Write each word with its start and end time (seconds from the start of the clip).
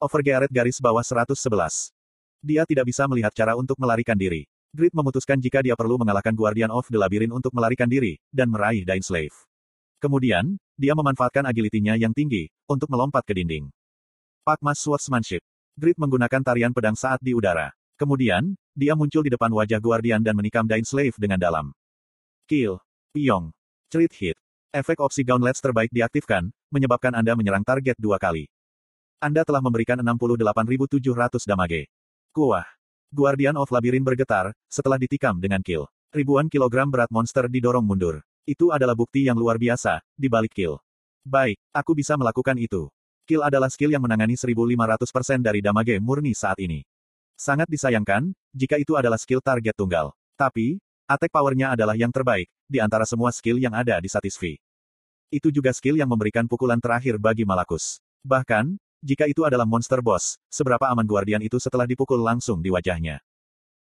Overgearet 0.00 0.48
garis 0.48 0.80
bawah 0.80 1.04
111. 1.04 1.92
Dia 2.40 2.64
tidak 2.64 2.88
bisa 2.88 3.04
melihat 3.04 3.36
cara 3.36 3.52
untuk 3.52 3.76
melarikan 3.76 4.16
diri. 4.16 4.48
Grid 4.72 4.96
memutuskan 4.96 5.36
jika 5.36 5.60
dia 5.60 5.76
perlu 5.76 6.00
mengalahkan 6.00 6.32
Guardian 6.32 6.72
of 6.72 6.88
the 6.88 6.96
Labyrinth 6.96 7.36
untuk 7.36 7.52
melarikan 7.52 7.84
diri, 7.84 8.16
dan 8.32 8.48
meraih 8.48 8.80
Dain 8.80 9.04
Slave. 9.04 9.36
Kemudian, 10.00 10.56
dia 10.80 10.96
memanfaatkan 10.96 11.44
agility-nya 11.44 12.00
yang 12.00 12.16
tinggi, 12.16 12.48
untuk 12.64 12.88
melompat 12.88 13.28
ke 13.28 13.36
dinding. 13.36 13.68
Pak 14.40 14.64
Mas 14.64 14.80
Swordsmanship. 14.80 15.44
Grid 15.76 16.00
menggunakan 16.00 16.40
tarian 16.40 16.72
pedang 16.72 16.96
saat 16.96 17.20
di 17.20 17.36
udara. 17.36 17.68
Kemudian, 18.00 18.56
dia 18.72 18.96
muncul 18.96 19.20
di 19.20 19.28
depan 19.28 19.52
wajah 19.52 19.84
Guardian 19.84 20.24
dan 20.24 20.32
menikam 20.32 20.64
Dain 20.64 20.88
Slave 20.88 21.20
dengan 21.20 21.36
dalam. 21.36 21.76
Kill. 22.48 22.80
Pyong. 23.12 23.52
Cerit 23.92 24.16
hit. 24.16 24.36
Efek 24.72 24.96
opsi 24.96 25.28
Gauntlets 25.28 25.60
terbaik 25.60 25.92
diaktifkan, 25.92 26.48
menyebabkan 26.72 27.12
Anda 27.12 27.36
menyerang 27.36 27.68
target 27.68 28.00
dua 28.00 28.16
kali. 28.16 28.48
Anda 29.20 29.44
telah 29.44 29.60
memberikan 29.60 30.00
68.700 30.00 31.44
damage. 31.44 31.92
Kuah. 32.32 32.64
Guardian 33.12 33.52
of 33.60 33.68
Labyrinth 33.68 34.08
bergetar, 34.08 34.56
setelah 34.72 34.96
ditikam 34.96 35.36
dengan 35.36 35.60
kill. 35.60 35.84
Ribuan 36.08 36.48
kilogram 36.48 36.88
berat 36.88 37.12
monster 37.12 37.44
didorong 37.44 37.84
mundur. 37.84 38.24
Itu 38.48 38.72
adalah 38.72 38.96
bukti 38.96 39.28
yang 39.28 39.36
luar 39.36 39.60
biasa, 39.60 40.00
di 40.16 40.32
balik 40.32 40.56
kill. 40.56 40.80
Baik, 41.20 41.60
aku 41.68 41.92
bisa 41.92 42.16
melakukan 42.16 42.56
itu. 42.56 42.88
Kill 43.28 43.44
adalah 43.44 43.68
skill 43.68 43.92
yang 43.92 44.00
menangani 44.00 44.40
1500% 44.40 45.44
dari 45.44 45.60
damage 45.60 46.00
murni 46.00 46.32
saat 46.32 46.56
ini. 46.56 46.80
Sangat 47.36 47.68
disayangkan, 47.68 48.32
jika 48.56 48.80
itu 48.80 48.96
adalah 48.96 49.20
skill 49.20 49.44
target 49.44 49.76
tunggal. 49.76 50.16
Tapi, 50.40 50.80
attack 51.04 51.28
powernya 51.28 51.76
adalah 51.76 51.92
yang 51.92 52.08
terbaik, 52.08 52.48
di 52.64 52.80
antara 52.80 53.04
semua 53.04 53.28
skill 53.36 53.60
yang 53.60 53.76
ada 53.76 54.00
di 54.00 54.08
Satisfy. 54.08 54.56
Itu 55.28 55.52
juga 55.52 55.76
skill 55.76 56.00
yang 56.00 56.08
memberikan 56.08 56.48
pukulan 56.48 56.80
terakhir 56.80 57.20
bagi 57.20 57.44
Malakus. 57.44 58.00
Bahkan, 58.24 58.80
jika 59.00 59.24
itu 59.24 59.48
adalah 59.48 59.64
monster 59.64 60.04
boss, 60.04 60.36
seberapa 60.52 60.84
aman 60.92 61.08
Guardian 61.08 61.40
itu 61.40 61.56
setelah 61.56 61.88
dipukul 61.88 62.20
langsung 62.20 62.60
di 62.60 62.68
wajahnya. 62.68 63.24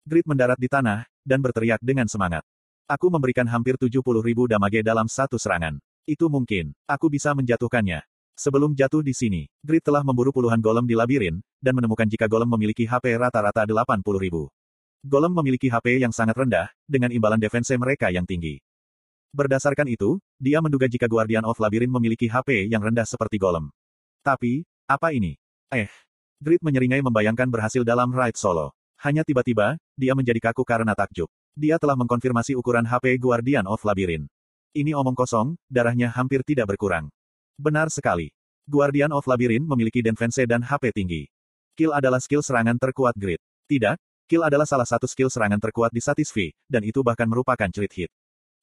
Grid 0.09 0.25
mendarat 0.25 0.57
di 0.57 0.67
tanah, 0.67 1.05
dan 1.21 1.39
berteriak 1.45 1.79
dengan 1.85 2.09
semangat. 2.09 2.41
Aku 2.89 3.13
memberikan 3.13 3.45
hampir 3.47 3.77
70 3.77 4.01
ribu 4.25 4.49
damage 4.49 4.81
dalam 4.81 5.07
satu 5.07 5.37
serangan. 5.37 5.79
Itu 6.09 6.27
mungkin. 6.27 6.75
Aku 6.89 7.07
bisa 7.07 7.37
menjatuhkannya. 7.37 8.03
Sebelum 8.33 8.73
jatuh 8.73 9.05
di 9.05 9.13
sini, 9.13 9.47
Grid 9.61 9.85
telah 9.85 10.01
memburu 10.01 10.33
puluhan 10.33 10.59
golem 10.59 10.89
di 10.89 10.97
labirin, 10.97 11.45
dan 11.61 11.77
menemukan 11.77 12.09
jika 12.09 12.25
golem 12.27 12.49
memiliki 12.49 12.89
HP 12.89 13.21
rata-rata 13.21 13.69
80 13.69 14.01
ribu. 14.17 14.49
Golem 15.05 15.31
memiliki 15.37 15.69
HP 15.69 16.01
yang 16.01 16.11
sangat 16.11 16.41
rendah, 16.41 16.73
dengan 16.89 17.13
imbalan 17.13 17.39
defense 17.39 17.71
mereka 17.77 18.09
yang 18.09 18.25
tinggi. 18.25 18.59
Berdasarkan 19.37 19.87
itu, 19.93 20.17
dia 20.41 20.59
menduga 20.65 20.89
jika 20.89 21.05
Guardian 21.05 21.45
of 21.45 21.61
Labyrinth 21.61 21.93
memiliki 21.93 22.27
HP 22.27 22.67
yang 22.73 22.81
rendah 22.81 23.05
seperti 23.05 23.37
golem. 23.37 23.69
Tapi, 24.25 24.65
apa 24.87 25.15
ini? 25.15 25.39
Eh. 25.73 25.89
Grid 26.43 26.61
menyeringai 26.61 27.01
membayangkan 27.01 27.47
berhasil 27.49 27.87
dalam 27.87 28.11
raid 28.11 28.35
solo. 28.35 28.75
Hanya 29.03 29.23
tiba-tiba, 29.23 29.79
dia 29.95 30.13
menjadi 30.15 30.51
kaku 30.51 30.63
karena 30.63 30.95
takjub. 30.95 31.31
Dia 31.55 31.77
telah 31.79 31.99
mengkonfirmasi 31.99 32.55
ukuran 32.55 32.87
HP 32.87 33.19
Guardian 33.19 33.67
of 33.67 33.83
Labyrinth. 33.83 34.31
Ini 34.73 34.97
omong 34.97 35.13
kosong, 35.13 35.61
darahnya 35.69 36.09
hampir 36.09 36.41
tidak 36.43 36.73
berkurang. 36.73 37.13
Benar 37.61 37.93
sekali. 37.93 38.33
Guardian 38.65 39.13
of 39.13 39.27
Labyrinth 39.29 39.69
memiliki 39.69 40.01
defense 40.01 40.41
dan 40.49 40.65
HP 40.65 40.95
tinggi. 40.97 41.23
Kill 41.77 41.93
adalah 41.93 42.21
skill 42.21 42.41
serangan 42.41 42.79
terkuat 42.81 43.13
grid. 43.17 43.41
Tidak, 43.69 43.97
kill 44.29 44.45
adalah 44.45 44.65
salah 44.65 44.89
satu 44.89 45.05
skill 45.05 45.29
serangan 45.29 45.61
terkuat 45.61 45.93
di 45.93 46.01
Satisfy, 46.01 46.53
dan 46.69 46.85
itu 46.85 47.01
bahkan 47.05 47.29
merupakan 47.29 47.69
cerit 47.69 47.93
hit. 47.93 48.11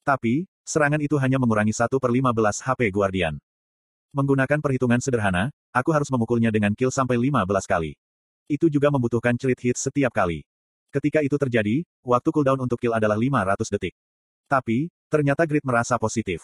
Tapi, 0.02 0.48
serangan 0.66 0.98
itu 0.98 1.14
hanya 1.20 1.36
mengurangi 1.36 1.74
1 1.74 1.90
per 2.00 2.10
15 2.10 2.64
HP 2.64 2.80
Guardian. 2.90 3.38
Menggunakan 4.10 4.58
perhitungan 4.58 4.98
sederhana, 4.98 5.54
aku 5.70 5.94
harus 5.94 6.10
memukulnya 6.10 6.50
dengan 6.50 6.74
kill 6.74 6.90
sampai 6.90 7.14
15 7.14 7.46
kali. 7.62 7.94
Itu 8.50 8.66
juga 8.66 8.90
membutuhkan 8.90 9.38
cerit 9.38 9.62
hit 9.62 9.78
setiap 9.78 10.10
kali. 10.10 10.42
Ketika 10.90 11.22
itu 11.22 11.38
terjadi, 11.38 11.86
waktu 12.02 12.28
cooldown 12.34 12.66
untuk 12.66 12.82
kill 12.82 12.90
adalah 12.90 13.14
500 13.14 13.70
detik. 13.70 13.94
Tapi, 14.50 14.90
ternyata 15.06 15.46
Grid 15.46 15.62
merasa 15.62 15.94
positif. 15.94 16.42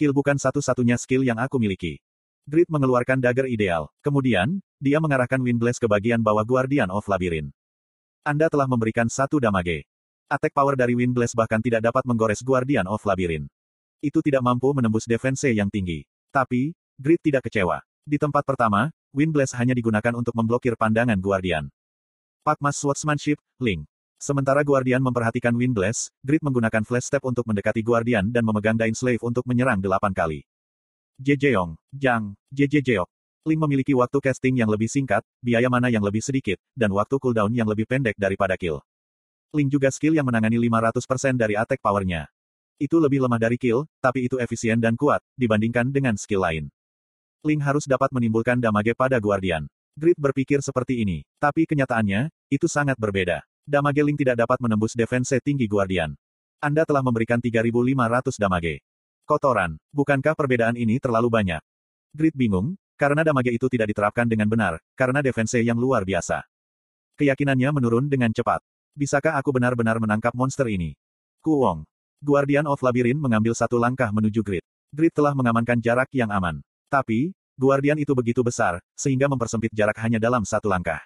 Kill 0.00 0.16
bukan 0.16 0.40
satu-satunya 0.40 0.96
skill 0.96 1.20
yang 1.28 1.36
aku 1.36 1.60
miliki. 1.60 2.00
Grid 2.48 2.72
mengeluarkan 2.72 3.20
dagger 3.20 3.52
ideal. 3.52 3.92
Kemudian, 4.00 4.64
dia 4.80 4.96
mengarahkan 4.96 5.44
Wind 5.44 5.60
Blast 5.60 5.84
ke 5.84 5.88
bagian 5.88 6.24
bawah 6.24 6.48
Guardian 6.48 6.88
of 6.88 7.04
Labyrinth. 7.04 7.52
Anda 8.24 8.48
telah 8.48 8.64
memberikan 8.64 9.12
satu 9.12 9.36
damage. 9.36 9.84
Attack 10.32 10.56
power 10.56 10.72
dari 10.72 10.96
Wind 10.96 11.12
Blast 11.12 11.36
bahkan 11.36 11.60
tidak 11.60 11.84
dapat 11.84 12.08
menggores 12.08 12.40
Guardian 12.40 12.88
of 12.88 13.04
Labyrinth. 13.04 13.52
Itu 14.00 14.24
tidak 14.24 14.40
mampu 14.40 14.72
menembus 14.72 15.04
defense 15.04 15.44
yang 15.52 15.68
tinggi. 15.68 16.08
Tapi, 16.32 16.72
Grid 16.94 17.18
tidak 17.26 17.50
kecewa. 17.50 17.82
Di 18.06 18.22
tempat 18.22 18.46
pertama, 18.46 18.94
Wind 19.10 19.34
hanya 19.34 19.74
digunakan 19.74 20.14
untuk 20.14 20.34
memblokir 20.34 20.78
pandangan 20.78 21.18
Guardian. 21.18 21.66
Pak 22.46 22.62
Mas 22.62 22.78
Swordsmanship, 22.78 23.38
Link. 23.62 23.86
Sementara 24.18 24.62
Guardian 24.62 25.02
memperhatikan 25.02 25.54
Wind 25.54 25.74
Blast, 25.74 26.14
Grid 26.22 26.42
menggunakan 26.42 26.82
Flash 26.86 27.10
Step 27.10 27.22
untuk 27.26 27.46
mendekati 27.50 27.82
Guardian 27.82 28.30
dan 28.30 28.46
memegang 28.46 28.78
Dain 28.78 28.94
Slave 28.94 29.22
untuk 29.22 29.42
menyerang 29.46 29.82
delapan 29.82 30.14
kali. 30.14 30.46
Jejeong, 31.22 31.78
Jang, 31.94 32.34
Jejejeok. 32.50 33.06
Ling 33.46 33.60
memiliki 33.60 33.92
waktu 33.92 34.18
casting 34.24 34.58
yang 34.58 34.72
lebih 34.72 34.88
singkat, 34.88 35.22
biaya 35.38 35.68
mana 35.68 35.92
yang 35.92 36.02
lebih 36.02 36.24
sedikit, 36.24 36.58
dan 36.72 36.90
waktu 36.90 37.20
cooldown 37.20 37.52
yang 37.52 37.68
lebih 37.68 37.84
pendek 37.84 38.18
daripada 38.18 38.58
kill. 38.58 38.80
Ling 39.54 39.70
juga 39.70 39.94
skill 39.94 40.18
yang 40.18 40.26
menangani 40.26 40.58
500% 40.58 41.38
dari 41.38 41.54
attack 41.54 41.78
powernya. 41.78 42.26
Itu 42.74 42.98
lebih 42.98 43.22
lemah 43.22 43.38
dari 43.38 43.54
kill, 43.54 43.86
tapi 44.02 44.26
itu 44.26 44.42
efisien 44.42 44.82
dan 44.82 44.98
kuat, 44.98 45.22
dibandingkan 45.38 45.94
dengan 45.94 46.18
skill 46.18 46.42
lain. 46.42 46.73
Ling 47.44 47.60
harus 47.60 47.84
dapat 47.84 48.08
menimbulkan 48.08 48.56
damage 48.56 48.96
pada 48.96 49.20
Guardian. 49.20 49.68
Grid 49.92 50.16
berpikir 50.16 50.64
seperti 50.64 51.04
ini, 51.04 51.22
tapi 51.36 51.68
kenyataannya, 51.68 52.32
itu 52.48 52.64
sangat 52.64 52.96
berbeda. 52.96 53.44
Damage 53.68 54.00
Ling 54.00 54.16
tidak 54.16 54.40
dapat 54.40 54.58
menembus 54.64 54.96
defense 54.96 55.36
tinggi 55.44 55.68
Guardian. 55.68 56.16
Anda 56.64 56.88
telah 56.88 57.04
memberikan 57.04 57.36
3.500 57.36 58.40
damage. 58.40 58.80
Kotoran, 59.28 59.76
bukankah 59.92 60.32
perbedaan 60.32 60.80
ini 60.80 60.96
terlalu 60.96 61.28
banyak? 61.28 61.60
Grid 62.16 62.32
bingung, 62.32 62.80
karena 62.96 63.20
damage 63.20 63.52
itu 63.52 63.68
tidak 63.68 63.92
diterapkan 63.92 64.24
dengan 64.24 64.48
benar, 64.48 64.80
karena 64.96 65.20
defense 65.20 65.60
yang 65.60 65.76
luar 65.76 66.08
biasa. 66.08 66.48
Keyakinannya 67.20 67.70
menurun 67.76 68.08
dengan 68.08 68.32
cepat. 68.32 68.64
Bisakah 68.96 69.36
aku 69.36 69.52
benar-benar 69.52 70.00
menangkap 70.00 70.32
monster 70.32 70.64
ini? 70.72 70.96
Kuwong. 71.44 71.84
Guardian 72.24 72.64
of 72.64 72.80
Labyrinth 72.80 73.20
mengambil 73.20 73.52
satu 73.52 73.76
langkah 73.76 74.08
menuju 74.08 74.40
Grid. 74.40 74.64
Grid 74.96 75.12
telah 75.12 75.36
mengamankan 75.36 75.76
jarak 75.76 76.08
yang 76.16 76.32
aman. 76.32 76.64
Tapi, 76.94 77.34
Guardian 77.58 77.98
itu 77.98 78.14
begitu 78.14 78.46
besar, 78.46 78.78
sehingga 78.94 79.26
mempersempit 79.26 79.74
jarak 79.74 79.98
hanya 79.98 80.22
dalam 80.22 80.46
satu 80.46 80.70
langkah. 80.70 81.02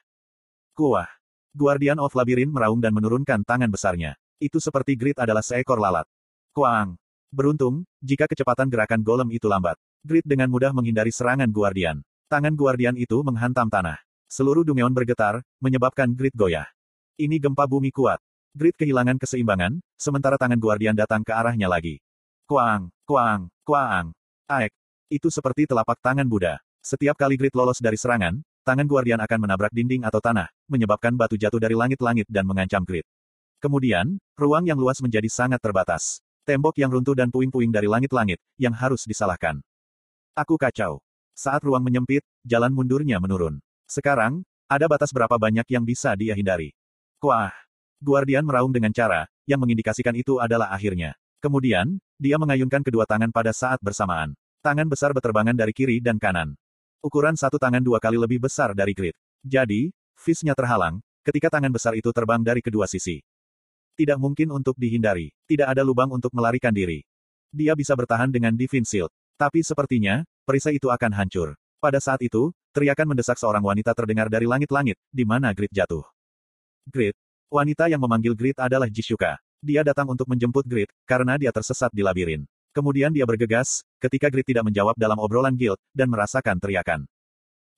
Kuah. 0.77 1.09
Guardian 1.57 1.97
of 1.97 2.13
Labyrinth 2.13 2.53
meraung 2.53 2.77
dan 2.77 2.93
menurunkan 2.93 3.41
tangan 3.41 3.73
besarnya. 3.73 4.13
Itu 4.37 4.61
seperti 4.61 5.01
Grid 5.01 5.17
adalah 5.17 5.41
seekor 5.41 5.81
lalat. 5.81 6.05
Kuang. 6.53 7.01
Beruntung, 7.33 7.89
jika 8.05 8.29
kecepatan 8.29 8.69
gerakan 8.69 9.01
golem 9.01 9.33
itu 9.33 9.49
lambat. 9.49 9.81
Grid 10.05 10.29
dengan 10.29 10.53
mudah 10.53 10.77
menghindari 10.77 11.09
serangan 11.09 11.49
Guardian. 11.49 12.05
Tangan 12.29 12.53
Guardian 12.53 13.01
itu 13.01 13.25
menghantam 13.25 13.73
tanah. 13.73 13.97
Seluruh 14.29 14.69
Dungeon 14.69 14.93
bergetar, 14.93 15.41
menyebabkan 15.57 16.13
Grid 16.13 16.37
goyah. 16.37 16.69
Ini 17.17 17.41
gempa 17.41 17.65
bumi 17.65 17.89
kuat. 17.89 18.21
Grid 18.53 18.77
kehilangan 18.77 19.17
keseimbangan, 19.17 19.81
sementara 19.97 20.37
tangan 20.37 20.61
Guardian 20.61 20.93
datang 20.93 21.25
ke 21.25 21.33
arahnya 21.33 21.65
lagi. 21.65 21.97
Kuang, 22.45 22.93
kuang, 23.09 23.49
kuang. 23.65 24.13
Aek. 24.53 24.73
Itu 25.09 25.33
seperti 25.33 25.65
telapak 25.65 25.97
tangan 26.05 26.29
Buddha. 26.29 26.61
Setiap 26.85 27.17
kali 27.17 27.41
Grid 27.41 27.57
lolos 27.57 27.81
dari 27.81 27.97
serangan, 27.97 28.45
tangan 28.61 28.85
Guardian 28.85 29.17
akan 29.25 29.41
menabrak 29.41 29.73
dinding 29.73 30.05
atau 30.05 30.21
tanah, 30.21 30.53
menyebabkan 30.69 31.17
batu 31.17 31.41
jatuh 31.41 31.57
dari 31.57 31.73
langit-langit 31.73 32.29
dan 32.29 32.45
mengancam 32.45 32.85
grid. 32.85 33.09
Kemudian, 33.57 34.21
ruang 34.37 34.69
yang 34.69 34.77
luas 34.77 35.01
menjadi 35.01 35.25
sangat 35.33 35.65
terbatas. 35.65 36.21
Tembok 36.45 36.77
yang 36.77 36.93
runtuh 36.93 37.17
dan 37.17 37.33
puing-puing 37.33 37.73
dari 37.73 37.89
langit-langit, 37.89 38.37
yang 38.61 38.77
harus 38.77 39.09
disalahkan. 39.09 39.65
Aku 40.37 40.61
kacau. 40.61 41.01
Saat 41.33 41.65
ruang 41.65 41.81
menyempit, 41.81 42.21
jalan 42.45 42.71
mundurnya 42.71 43.17
menurun. 43.17 43.65
Sekarang, 43.89 44.45
ada 44.69 44.85
batas 44.93 45.09
berapa 45.09 45.41
banyak 45.41 45.65
yang 45.73 45.89
bisa 45.89 46.13
dia 46.13 46.37
hindari. 46.37 46.77
Kuah. 47.17 47.51
Guardian 47.99 48.45
meraung 48.45 48.71
dengan 48.71 48.93
cara, 48.93 49.25
yang 49.49 49.59
mengindikasikan 49.65 50.13
itu 50.13 50.37
adalah 50.37 50.69
akhirnya. 50.69 51.17
Kemudian, 51.41 51.97
dia 52.21 52.37
mengayunkan 52.37 52.85
kedua 52.85 53.09
tangan 53.09 53.33
pada 53.33 53.51
saat 53.57 53.81
bersamaan. 53.81 54.37
Tangan 54.59 54.91
besar 54.91 55.15
beterbangan 55.15 55.55
dari 55.55 55.71
kiri 55.71 56.03
dan 56.03 56.19
kanan. 56.19 56.59
Ukuran 56.99 57.39
satu 57.39 57.63
tangan 57.63 57.79
dua 57.79 58.03
kali 58.03 58.19
lebih 58.19 58.43
besar 58.43 58.75
dari 58.75 58.91
grid. 58.91 59.15
Jadi, 59.47 59.95
fishnya 60.19 60.51
terhalang, 60.59 60.99
ketika 61.23 61.47
tangan 61.47 61.71
besar 61.71 61.95
itu 61.95 62.11
terbang 62.11 62.43
dari 62.43 62.59
kedua 62.59 62.91
sisi. 62.91 63.23
Tidak 63.95 64.19
mungkin 64.19 64.51
untuk 64.51 64.75
dihindari. 64.75 65.31
Tidak 65.47 65.63
ada 65.63 65.87
lubang 65.87 66.11
untuk 66.11 66.35
melarikan 66.35 66.75
diri. 66.75 67.07
Dia 67.55 67.79
bisa 67.79 67.95
bertahan 67.95 68.35
dengan 68.35 68.55
Divine 68.59 68.83
Shield. 68.83 69.15
Tapi 69.39 69.63
sepertinya, 69.63 70.27
perisai 70.43 70.83
itu 70.83 70.91
akan 70.91 71.15
hancur. 71.15 71.55
Pada 71.79 72.03
saat 72.03 72.19
itu, 72.27 72.51
teriakan 72.75 73.15
mendesak 73.15 73.39
seorang 73.39 73.63
wanita 73.63 73.95
terdengar 73.95 74.27
dari 74.27 74.51
langit-langit, 74.51 74.99
di 75.15 75.23
mana 75.23 75.55
Grid 75.55 75.71
jatuh. 75.71 76.03
Grid. 76.91 77.15
Wanita 77.47 77.87
yang 77.87 78.03
memanggil 78.03 78.35
Grid 78.35 78.59
adalah 78.59 78.91
Jishuka. 78.91 79.39
Dia 79.63 79.87
datang 79.87 80.11
untuk 80.11 80.27
menjemput 80.27 80.67
Grid, 80.67 80.91
karena 81.07 81.39
dia 81.39 81.55
tersesat 81.55 81.95
di 81.95 82.03
labirin. 82.03 82.43
Kemudian 82.75 83.15
dia 83.15 83.25
bergegas, 83.25 83.87
ketika 83.99 84.31
Grid 84.33 84.47
tidak 84.47 84.67
menjawab 84.71 84.95
dalam 84.95 85.19
obrolan 85.19 85.55
guild, 85.55 85.79
dan 85.93 86.11
merasakan 86.11 86.59
teriakan. 86.59 87.05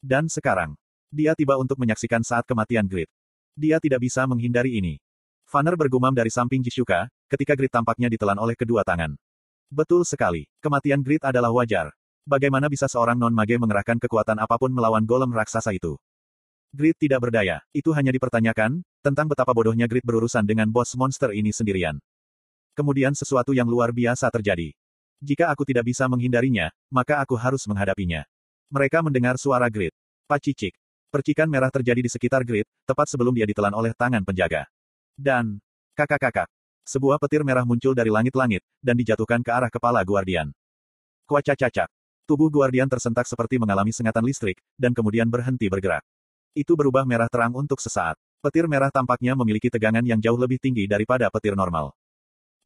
Dan 0.01 0.29
sekarang, 0.29 0.77
Dia 1.11 1.35
tiba 1.35 1.59
untuk 1.59 1.75
menyaksikan 1.75 2.23
saat 2.23 2.47
kematian 2.47 2.87
Grid. 2.87 3.11
Dia 3.59 3.83
tidak 3.83 4.07
bisa 4.07 4.23
menghindari 4.31 4.79
ini. 4.79 5.03
Fanner 5.51 5.75
bergumam 5.75 6.15
dari 6.15 6.31
samping 6.31 6.63
Jishuka, 6.63 7.11
ketika 7.27 7.59
Grid 7.59 7.75
tampaknya 7.75 8.07
ditelan 8.07 8.39
oleh 8.39 8.55
kedua 8.55 8.87
tangan. 8.87 9.19
Betul 9.67 10.07
sekali, 10.07 10.47
kematian 10.63 11.03
Grid 11.03 11.27
adalah 11.27 11.51
wajar. 11.51 11.91
Bagaimana 12.23 12.71
bisa 12.71 12.87
seorang 12.87 13.19
non-mage 13.19 13.59
mengerahkan 13.59 13.99
kekuatan 13.99 14.39
apa 14.39 14.55
pun 14.55 14.71
melawan 14.71 15.03
golem 15.03 15.35
raksasa 15.35 15.75
itu? 15.75 15.99
Grid 16.71 16.95
tidak 17.03 17.27
berdaya, 17.27 17.59
itu 17.75 17.91
hanya 17.91 18.15
dipertanyakan, 18.15 18.87
tentang 19.03 19.27
betapa 19.27 19.51
bodohnya 19.51 19.91
Grid 19.91 20.07
berurusan 20.07 20.47
dengan 20.47 20.71
bos 20.71 20.95
monster 20.95 21.35
ini 21.35 21.51
sendirian. 21.51 21.99
Kemudian 22.79 23.19
sesuatu 23.19 23.51
yang 23.51 23.67
luar 23.67 23.91
biasa 23.91 24.31
terjadi. 24.31 24.71
Jika 25.21 25.53
aku 25.53 25.69
tidak 25.69 25.85
bisa 25.85 26.09
menghindarinya, 26.09 26.73
maka 26.89 27.21
aku 27.21 27.37
harus 27.37 27.61
menghadapinya. 27.69 28.25
Mereka 28.73 29.05
mendengar 29.05 29.37
suara 29.37 29.69
Grid. 29.69 29.93
Pacicik. 30.25 30.73
Percikan 31.13 31.45
merah 31.45 31.69
terjadi 31.69 32.01
di 32.01 32.09
sekitar 32.09 32.41
Grid, 32.41 32.65
tepat 32.89 33.13
sebelum 33.13 33.37
dia 33.37 33.45
ditelan 33.45 33.77
oleh 33.77 33.93
tangan 33.93 34.25
penjaga. 34.25 34.65
Dan, 35.13 35.61
kakak-kakak. 35.93 36.49
Sebuah 36.89 37.21
petir 37.21 37.45
merah 37.45 37.69
muncul 37.69 37.93
dari 37.93 38.09
langit-langit, 38.09 38.65
dan 38.81 38.97
dijatuhkan 38.97 39.45
ke 39.45 39.53
arah 39.53 39.69
kepala 39.69 40.01
Guardian. 40.01 40.49
Kuacacacak. 41.29 41.93
Tubuh 42.25 42.49
Guardian 42.49 42.89
tersentak 42.89 43.29
seperti 43.29 43.61
mengalami 43.61 43.93
sengatan 43.93 44.25
listrik, 44.25 44.57
dan 44.81 44.97
kemudian 44.97 45.29
berhenti 45.29 45.69
bergerak. 45.69 46.01
Itu 46.57 46.81
berubah 46.81 47.05
merah 47.05 47.29
terang 47.29 47.53
untuk 47.53 47.77
sesaat. 47.77 48.17
Petir 48.41 48.65
merah 48.65 48.89
tampaknya 48.89 49.37
memiliki 49.37 49.69
tegangan 49.69 50.01
yang 50.01 50.17
jauh 50.17 50.41
lebih 50.41 50.57
tinggi 50.57 50.89
daripada 50.89 51.29
petir 51.29 51.53
normal. 51.53 51.93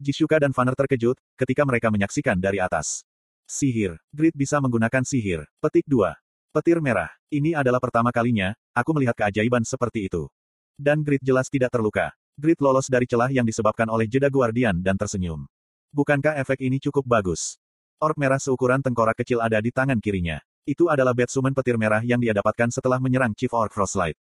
Jishuka 0.02 0.42
dan 0.42 0.50
Fanner 0.50 0.74
terkejut, 0.74 1.14
ketika 1.38 1.62
mereka 1.62 1.88
menyaksikan 1.88 2.36
dari 2.36 2.58
atas. 2.58 3.06
Sihir. 3.46 4.00
Grid 4.10 4.34
bisa 4.34 4.58
menggunakan 4.58 5.04
sihir. 5.04 5.46
Petik 5.62 5.86
2. 5.86 6.10
Petir 6.50 6.78
merah. 6.82 7.12
Ini 7.30 7.54
adalah 7.54 7.78
pertama 7.78 8.10
kalinya, 8.10 8.54
aku 8.74 8.90
melihat 8.96 9.14
keajaiban 9.14 9.62
seperti 9.62 10.10
itu. 10.10 10.26
Dan 10.74 11.06
Grid 11.06 11.22
jelas 11.22 11.46
tidak 11.46 11.70
terluka. 11.70 12.10
Grid 12.34 12.58
lolos 12.58 12.90
dari 12.90 13.06
celah 13.06 13.30
yang 13.30 13.46
disebabkan 13.46 13.86
oleh 13.86 14.10
jeda 14.10 14.26
Guardian 14.26 14.82
dan 14.82 14.98
tersenyum. 14.98 15.46
Bukankah 15.94 16.34
efek 16.42 16.66
ini 16.66 16.82
cukup 16.82 17.06
bagus? 17.06 17.62
Orb 18.02 18.18
merah 18.18 18.42
seukuran 18.42 18.82
tengkorak 18.82 19.14
kecil 19.22 19.38
ada 19.38 19.62
di 19.62 19.70
tangan 19.70 20.02
kirinya. 20.02 20.42
Itu 20.66 20.90
adalah 20.90 21.14
bed 21.14 21.30
petir 21.30 21.78
merah 21.78 22.02
yang 22.02 22.18
dia 22.18 22.34
dapatkan 22.34 22.74
setelah 22.74 22.98
menyerang 22.98 23.30
Chief 23.38 23.52
Orc 23.54 23.70
Frostlight. 23.70 24.18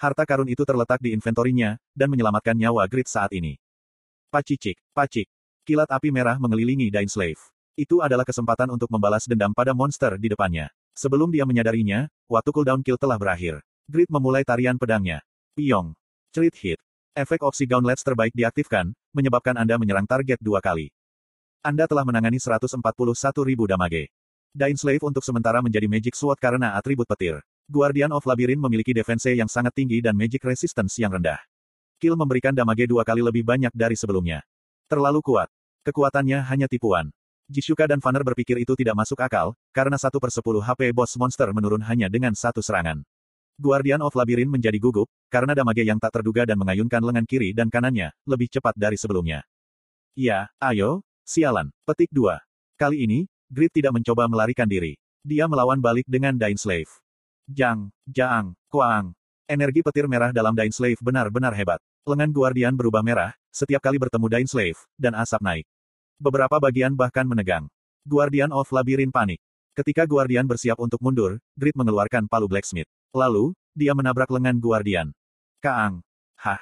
Harta 0.00 0.24
karun 0.24 0.48
itu 0.48 0.64
terletak 0.64 0.96
di 1.04 1.12
inventorinya, 1.12 1.76
dan 1.92 2.08
menyelamatkan 2.08 2.56
nyawa 2.56 2.88
Grid 2.88 3.04
saat 3.04 3.28
ini. 3.36 3.60
Pacicik, 4.30 4.78
pacik. 4.94 5.26
Kilat 5.66 5.90
api 5.90 6.14
merah 6.14 6.38
mengelilingi 6.38 6.86
Dain 6.86 7.10
Slave. 7.10 7.42
Itu 7.74 7.98
adalah 7.98 8.22
kesempatan 8.22 8.70
untuk 8.70 8.86
membalas 8.86 9.26
dendam 9.26 9.50
pada 9.50 9.74
monster 9.74 10.14
di 10.22 10.30
depannya. 10.30 10.70
Sebelum 10.94 11.34
dia 11.34 11.42
menyadarinya, 11.42 12.06
waktu 12.30 12.54
cooldown 12.54 12.86
kill 12.86 12.94
telah 12.94 13.18
berakhir. 13.18 13.58
Grid 13.90 14.06
memulai 14.06 14.46
tarian 14.46 14.78
pedangnya. 14.78 15.18
Piong. 15.58 15.98
Cerit 16.30 16.54
hit. 16.62 16.78
Efek 17.10 17.42
Opsi 17.42 17.66
Gauntlet 17.66 17.98
terbaik 17.98 18.30
diaktifkan, 18.30 18.94
menyebabkan 19.10 19.58
Anda 19.58 19.74
menyerang 19.82 20.06
target 20.06 20.38
dua 20.38 20.62
kali. 20.62 20.94
Anda 21.66 21.90
telah 21.90 22.06
menangani 22.06 22.38
141.000 22.38 22.78
damage. 23.66 24.14
Dain 24.54 24.78
Slave 24.78 25.02
untuk 25.02 25.26
sementara 25.26 25.58
menjadi 25.58 25.90
Magic 25.90 26.14
Sword 26.14 26.38
karena 26.38 26.78
atribut 26.78 27.10
petir. 27.10 27.42
Guardian 27.66 28.14
of 28.14 28.22
Labyrinth 28.30 28.62
memiliki 28.62 28.94
defense 28.94 29.26
yang 29.26 29.50
sangat 29.50 29.74
tinggi 29.74 29.98
dan 29.98 30.14
Magic 30.14 30.38
Resistance 30.46 31.02
yang 31.02 31.18
rendah. 31.18 31.42
Kill 32.00 32.16
memberikan 32.16 32.56
damage 32.56 32.88
dua 32.88 33.04
kali 33.04 33.20
lebih 33.20 33.44
banyak 33.44 33.76
dari 33.76 33.92
sebelumnya. 33.92 34.40
Terlalu 34.88 35.20
kuat. 35.20 35.52
Kekuatannya 35.84 36.40
hanya 36.48 36.64
tipuan. 36.64 37.12
Jishuka 37.44 37.84
dan 37.84 38.00
Fanner 38.00 38.24
berpikir 38.24 38.56
itu 38.56 38.72
tidak 38.72 38.96
masuk 38.96 39.20
akal, 39.20 39.52
karena 39.76 40.00
satu 40.00 40.16
per 40.16 40.32
sepuluh 40.32 40.64
HP 40.64 40.96
bos 40.96 41.12
monster 41.20 41.52
menurun 41.52 41.84
hanya 41.84 42.08
dengan 42.08 42.32
satu 42.32 42.64
serangan. 42.64 43.04
Guardian 43.60 44.00
of 44.00 44.16
Labyrinth 44.16 44.48
menjadi 44.48 44.80
gugup, 44.80 45.12
karena 45.28 45.52
damage 45.52 45.84
yang 45.84 46.00
tak 46.00 46.16
terduga 46.16 46.48
dan 46.48 46.56
mengayunkan 46.56 47.04
lengan 47.04 47.28
kiri 47.28 47.52
dan 47.52 47.68
kanannya, 47.68 48.16
lebih 48.24 48.48
cepat 48.48 48.72
dari 48.72 48.96
sebelumnya. 48.96 49.44
Ya, 50.16 50.48
ayo, 50.56 51.04
sialan. 51.28 51.68
Petik 51.84 52.08
2. 52.16 52.40
Kali 52.80 53.04
ini, 53.04 53.28
Grid 53.52 53.76
tidak 53.76 53.92
mencoba 53.92 54.24
melarikan 54.24 54.64
diri. 54.64 54.96
Dia 55.20 55.44
melawan 55.44 55.84
balik 55.84 56.08
dengan 56.08 56.40
Dain 56.40 56.56
Slave. 56.56 56.88
Jang, 57.44 57.92
Jang, 58.08 58.56
Kuang. 58.72 59.12
Energi 59.50 59.82
petir 59.82 60.06
merah 60.06 60.30
dalam 60.30 60.54
Dain 60.54 60.70
Slave 60.72 61.02
benar-benar 61.02 61.52
hebat. 61.52 61.82
Lengan 62.08 62.32
Guardian 62.32 62.72
berubah 62.72 63.04
merah, 63.04 63.36
setiap 63.52 63.84
kali 63.84 64.00
bertemu 64.00 64.26
Dain 64.32 64.48
Slave, 64.48 64.80
dan 64.96 65.12
asap 65.12 65.40
naik. 65.44 65.66
Beberapa 66.16 66.56
bagian 66.56 66.96
bahkan 66.96 67.28
menegang. 67.28 67.68
Guardian 68.08 68.48
of 68.56 68.64
Labyrinth 68.72 69.12
panik. 69.12 69.36
Ketika 69.76 70.08
Guardian 70.08 70.48
bersiap 70.48 70.80
untuk 70.80 70.96
mundur, 71.04 71.36
Grid 71.60 71.76
mengeluarkan 71.76 72.24
palu 72.24 72.48
Blacksmith. 72.48 72.88
Lalu, 73.12 73.52
dia 73.76 73.92
menabrak 73.92 74.32
lengan 74.32 74.56
Guardian. 74.56 75.12
Kaang. 75.60 76.00
Hah. 76.40 76.60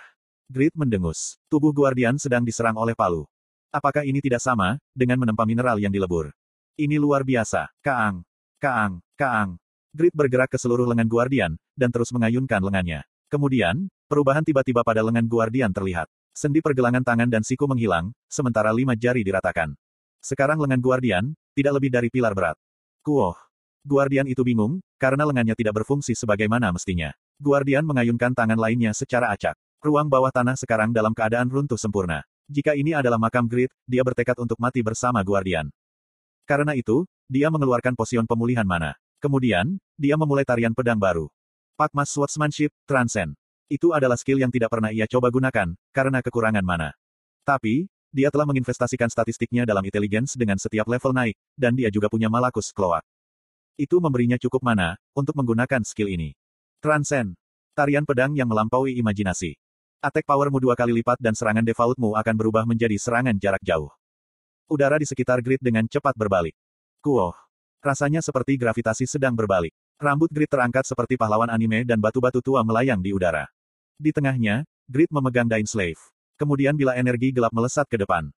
Grid 0.50 0.74
mendengus. 0.74 1.38
Tubuh 1.46 1.70
Guardian 1.70 2.18
sedang 2.18 2.42
diserang 2.42 2.74
oleh 2.74 2.98
palu. 2.98 3.22
Apakah 3.70 4.02
ini 4.02 4.18
tidak 4.18 4.42
sama, 4.42 4.82
dengan 4.90 5.22
menempa 5.22 5.46
mineral 5.46 5.78
yang 5.78 5.94
dilebur? 5.94 6.34
Ini 6.74 6.98
luar 6.98 7.22
biasa. 7.22 7.70
Kaang. 7.78 8.26
Kaang. 8.58 8.98
Kaang. 9.14 9.54
Grid 9.94 10.14
bergerak 10.18 10.50
ke 10.50 10.58
seluruh 10.58 10.86
lengan 10.90 11.06
Guardian, 11.06 11.54
dan 11.78 11.94
terus 11.94 12.10
mengayunkan 12.10 12.58
lengannya. 12.58 13.06
Kemudian, 13.28 13.92
perubahan 14.08 14.40
tiba-tiba 14.40 14.80
pada 14.80 15.04
lengan 15.04 15.28
Guardian 15.28 15.68
terlihat. 15.68 16.08
Sendi 16.32 16.64
pergelangan 16.64 17.04
tangan 17.04 17.28
dan 17.28 17.44
siku 17.44 17.68
menghilang, 17.68 18.08
sementara 18.24 18.72
lima 18.72 18.96
jari 18.96 19.20
diratakan. 19.20 19.76
Sekarang 20.24 20.56
lengan 20.56 20.80
Guardian, 20.80 21.24
tidak 21.52 21.76
lebih 21.76 21.90
dari 21.92 22.08
pilar 22.08 22.32
berat. 22.32 22.56
Kuoh. 23.04 23.36
Guardian 23.84 24.24
itu 24.24 24.40
bingung, 24.40 24.80
karena 24.96 25.28
lengannya 25.28 25.52
tidak 25.52 25.84
berfungsi 25.84 26.16
sebagaimana 26.16 26.72
mestinya. 26.72 27.12
Guardian 27.36 27.84
mengayunkan 27.84 28.32
tangan 28.32 28.58
lainnya 28.58 28.96
secara 28.96 29.30
acak. 29.30 29.54
Ruang 29.78 30.10
bawah 30.10 30.32
tanah 30.34 30.58
sekarang 30.58 30.90
dalam 30.90 31.14
keadaan 31.14 31.52
runtuh 31.52 31.78
sempurna. 31.78 32.26
Jika 32.48 32.74
ini 32.74 32.96
adalah 32.96 33.20
makam 33.20 33.44
Grid, 33.44 33.68
dia 33.84 34.00
bertekad 34.00 34.40
untuk 34.40 34.56
mati 34.56 34.80
bersama 34.80 35.20
Guardian. 35.20 35.68
Karena 36.48 36.72
itu, 36.72 37.04
dia 37.28 37.52
mengeluarkan 37.52 37.92
posion 37.92 38.24
pemulihan 38.24 38.64
mana. 38.64 38.96
Kemudian, 39.20 39.76
dia 40.00 40.16
memulai 40.16 40.48
tarian 40.48 40.72
pedang 40.72 40.96
baru. 40.96 41.28
Pakmas 41.78 42.10
Swordsmanship, 42.10 42.74
Transcend. 42.90 43.38
Itu 43.70 43.94
adalah 43.94 44.18
skill 44.18 44.42
yang 44.42 44.50
tidak 44.50 44.74
pernah 44.74 44.90
ia 44.90 45.06
coba 45.06 45.30
gunakan, 45.30 45.78
karena 45.94 46.18
kekurangan 46.26 46.66
mana. 46.66 46.90
Tapi, 47.46 47.86
dia 48.10 48.34
telah 48.34 48.50
menginvestasikan 48.50 49.06
statistiknya 49.06 49.62
dalam 49.62 49.86
intelligence 49.86 50.34
dengan 50.34 50.58
setiap 50.58 50.90
level 50.90 51.14
naik, 51.14 51.38
dan 51.54 51.78
dia 51.78 51.86
juga 51.86 52.10
punya 52.10 52.26
Malakus 52.26 52.74
Cloak. 52.74 53.06
Itu 53.78 54.02
memberinya 54.02 54.34
cukup 54.42 54.58
mana, 54.58 54.98
untuk 55.14 55.38
menggunakan 55.38 55.86
skill 55.86 56.10
ini. 56.10 56.34
Transcend. 56.82 57.38
Tarian 57.78 58.02
pedang 58.02 58.34
yang 58.34 58.50
melampaui 58.50 58.98
imajinasi. 58.98 59.54
Attack 60.02 60.26
powermu 60.26 60.58
dua 60.58 60.74
kali 60.74 60.90
lipat 60.98 61.22
dan 61.22 61.38
serangan 61.38 61.62
defaultmu 61.62 62.18
akan 62.18 62.34
berubah 62.34 62.66
menjadi 62.66 62.98
serangan 62.98 63.38
jarak 63.38 63.62
jauh. 63.62 63.94
Udara 64.66 64.98
di 64.98 65.06
sekitar 65.06 65.38
grid 65.46 65.62
dengan 65.62 65.86
cepat 65.86 66.18
berbalik. 66.18 66.58
Kuoh. 66.98 67.38
Rasanya 67.78 68.18
seperti 68.18 68.58
gravitasi 68.58 69.06
sedang 69.06 69.38
berbalik. 69.38 69.70
Rambut 69.98 70.30
grid 70.30 70.46
terangkat 70.46 70.86
seperti 70.86 71.18
pahlawan 71.18 71.50
anime 71.50 71.82
dan 71.82 71.98
batu-batu 71.98 72.38
tua 72.38 72.62
melayang 72.62 73.02
di 73.02 73.10
udara. 73.10 73.50
Di 73.98 74.14
tengahnya, 74.14 74.62
Grid 74.86 75.10
memegang 75.10 75.50
Dain 75.50 75.66
Slave. 75.66 75.98
Kemudian 76.38 76.78
bila 76.78 76.94
energi 76.94 77.34
gelap 77.34 77.50
melesat 77.50 77.82
ke 77.90 77.98
depan. 77.98 78.30